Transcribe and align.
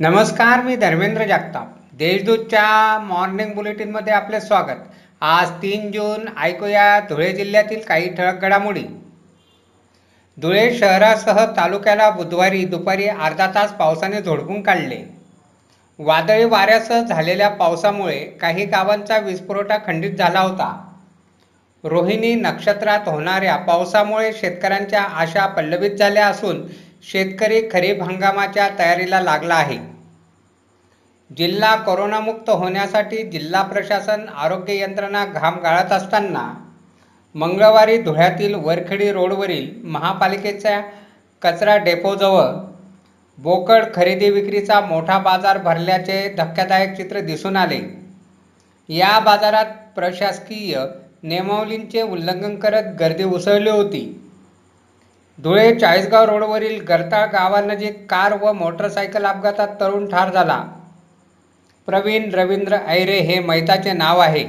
नमस्कार 0.00 0.62
मी 0.62 0.76
धर्मेंद्र 0.76 1.24
जगताप. 1.24 1.66
देशदूतच्या 1.92 2.98
मॉर्निंग 2.98 3.52
बुलेटिनमध्ये 3.54 4.12
आपले 4.12 4.40
स्वागत. 4.40 4.80
आज 5.20 5.50
तीन 5.62 5.90
जून 5.92 6.26
ऐकूया 6.38 7.00
धुळे 7.00 7.30
जिल्ह्यातील 7.32 7.80
काही 7.80 8.08
ठळक 8.14 8.40
घडामोडी. 8.40 8.82
धुळे 10.38 10.78
शहरासह 10.78 11.44
तालुक्याला 11.56 12.10
बुधवारी 12.10 12.64
दुपारी 12.64 13.06
अर्धा 13.08 13.46
तास 13.46 13.72
पावसाने 13.72 14.22
झोडपून 14.22 14.62
काढले. 14.62 15.02
वादळी 15.98 16.44
वाऱ्यासह 16.44 17.02
झालेल्या 17.02 17.48
पावसामुळे 17.48 18.18
काही 18.40 18.64
गावांचा 18.64 19.18
वीजपुरवठा 19.18 19.76
खंडित 19.86 20.16
झाला 20.16 20.40
होता. 20.40 20.90
रोहिणी 21.84 22.34
नक्षत्रात 22.34 23.08
होणाऱ्या 23.08 23.56
पावसामुळे 23.56 24.32
शेतकऱ्यांच्या 24.32 25.02
आशा 25.02 25.46
पल्लवित 25.46 25.90
झाल्या 25.90 26.26
असून 26.26 26.62
शेतकरी 27.04 27.60
खरीप 27.72 28.02
हंगामाच्या 28.02 28.68
तयारीला 28.78 29.20
लागला 29.20 29.54
आहे. 29.54 29.78
जिल्हा 31.30 31.74
कोरोनामुक्त 31.76 32.50
होण्यासाठी 32.50 33.22
जिल्हा 33.22 33.62
प्रशासन 33.62 34.28
आरोग्य 34.28 34.78
यंत्रणा 34.78 35.24
घाम 35.24 35.58
गाळत 35.60 35.92
असताना 35.92 36.52
मंगळवारी 37.34 37.96
धुळ्यातील 37.96 38.54
वरखेडी 38.54 39.10
रोडवरील 39.12 39.68
महापालिकेच्या 39.84 40.80
कचरा 41.42 41.76
डेपोजवळ 41.76 42.46
बोकड 43.38 43.84
खरेदी 43.94 44.30
विक्रीचा 44.30 44.80
मोठा 44.80 45.18
बाजार 45.18 45.58
भरल्याचे 45.58 46.34
धक्कादायक 46.38 46.96
चित्र 46.96 47.20
दिसून 47.20 47.56
आले. 47.56 47.80
या 48.88 49.18
बाजारात 49.18 49.66
प्रशासकीय 49.94 50.78
नियमावलींचे 51.22 52.02
उल्लंघन 52.02 52.56
करत 52.56 52.94
गर्दी 53.00 53.24
उसळली 53.24 53.70
होती. 53.70 54.23
धुळे 55.38 55.74
चाळीसगाव 55.74 56.24
रोडवरील 56.24 56.80
गरता 56.84 57.24
गावानजीक 57.26 57.96
कार 58.10 58.32
व 58.32 58.52
मोटरसायकल 58.52 59.24
अपघातात 59.24 59.68
तरुण 59.80 60.08
ठार 60.08 60.30
झाला. 60.32 60.58
प्रवीण 61.88 62.30
रवींद्र 62.34 62.76
ऐरे 62.86 63.18
हे 63.20 63.38
मैताचे 63.40 63.92
नाव 63.92 64.18
आहे. 64.18 64.44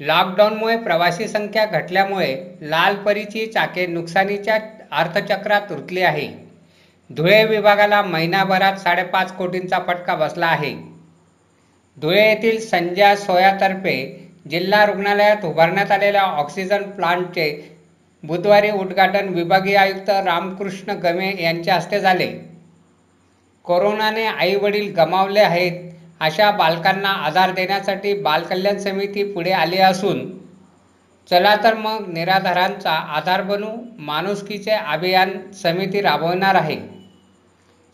लॉकडाऊनमुळे 0.00 0.76
प्रवासी 0.76 1.28
संख्या 1.28 1.64
घटल्यामुळे 1.66 2.58
लाल 2.60 2.96
परीची 2.96 3.46
चाके 3.46 3.86
नुकसानीच्या 3.86 4.58
अर्थचक्रात 4.90 5.72
रुतली 5.72 6.02
आहे. 6.02 6.28
धुळे 7.10 7.44
विभागाला 7.44 8.02
महिनाभरात 8.02 8.76
साडेपाच 8.76 9.32
कोटींचा 9.32 9.78
फटका 9.86 10.14
बसला 10.14 10.46
आहे. 10.46 10.74
धुळे 11.96 12.28
येथील 12.28 12.60
संजय 12.60 13.16
सोयातर्फे 13.16 13.98
जिल्हा 14.50 14.86
रुग्णालयात 14.86 15.44
उभारण्यात 15.44 15.90
आलेल्या 15.90 16.22
ऑक्सिजन 16.22 16.90
प्लांटचे 16.90 17.50
बुधवारी 18.24 18.70
उद्घाटन 18.70 19.28
विभागीय 19.28 19.76
आयुक्त 19.76 20.10
रामकृष्ण 20.24 20.92
गमे 21.02 21.30
यांच्या 21.42 21.74
हस्ते 21.74 22.00
झाले. 22.00 22.26
कोरोनाने 23.64 24.24
आई 24.24 24.54
वडील 24.54 24.92
गमावले 24.94 25.40
आहेत 25.40 25.88
अशा 26.20 26.50
बालकांना 26.50 27.08
आधार 27.26 27.50
देण्यासाठी 27.50 28.12
बालकल्याण 28.22 28.78
समिती 28.78 29.24
पुढे 29.32 29.52
आली 29.52 29.78
असून 29.78 30.28
चला 31.28 31.54
तर 31.64 31.74
मग 31.74 32.08
निराधारांचा 32.08 32.92
आधार 33.16 33.42
बनू 33.42 33.68
माणुसकीचे 33.98 34.70
अभियान 34.70 35.30
समिती 35.52 36.00
राबवणार 36.00 36.54
आहे. 36.54 36.76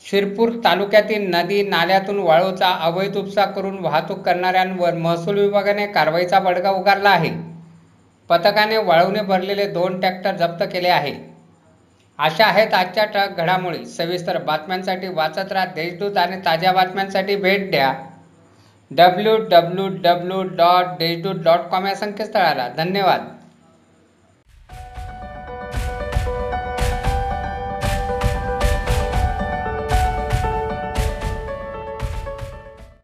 शिरपूर 0.04 0.50
तालुक्यातील 0.64 1.26
नदी 1.30 1.62
नाल्यातून 1.62 2.18
वाळूचा 2.18 2.70
अवैध 2.80 3.16
उपसा 3.16 3.44
करून 3.44 3.78
वाहतूक 3.78 4.18
करणाऱ्यांवर 4.18 4.94
महसूल 4.94 5.38
विभागाने 5.38 5.86
कारवाईचा 5.86 6.38
बडगा 6.40 6.70
उगारला 6.70 7.10
आहे. 7.10 7.30
पथकाने 8.28 8.76
वाळूने 8.76 9.20
भरलेले 9.20 9.66
दोन 9.66 10.00
ट्रॅक्टर 10.00 10.36
जप्त 10.36 10.64
केले 10.72 10.88
आहे. 10.88 11.14
अशा 12.18 12.46
आहेत 12.46 12.74
आजच्या 12.74 13.04
ट्रक 13.04 13.36
घडामोडी. 13.36 13.86
सविस्तर 13.86 14.38
बातम्यांसाठी 14.38 15.08
वाचत 15.08 15.52
राहा 15.52 15.66
देशदूत 15.66 16.16
आणि 16.16 16.36
ताज्या 16.44 16.72
बातम्यांसाठी 16.72 17.36
भेट 17.36 17.70
द्या. 17.70 17.94
W 18.90 19.36
W 19.36 19.88
W 19.88 20.42
dot 20.42 20.84
Deshdoot 20.98 21.34
dot 21.34 21.58
com 21.58 21.86
या 21.86 21.94
संकेतस्थळाला. 21.94 22.68
धन्यवाद. 22.68 23.35